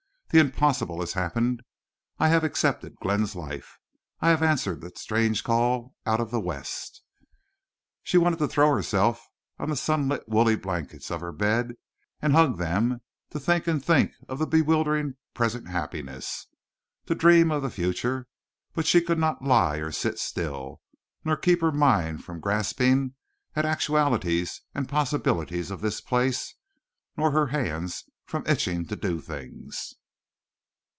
[0.33, 1.61] "The impossible has happened.
[2.17, 3.77] I have accepted Glenn's life.
[4.21, 7.03] I have answered that strange call out of the West."
[8.01, 9.27] She wanted to throw herself
[9.59, 11.73] on the sunlit woolly blankets of her bed
[12.21, 13.01] and hug them,
[13.31, 16.47] to think and think of the bewildering present happiness,
[17.07, 18.29] to dream of the future,
[18.73, 20.79] but she could not lie or sit still,
[21.25, 23.15] nor keep her mind from grasping
[23.53, 26.55] at actualities and possibilities of this place,
[27.17, 29.95] nor her hands from itching to do things.